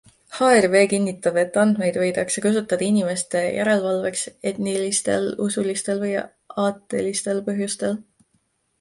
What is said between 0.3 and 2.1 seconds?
HRW kinnitab, et andmeid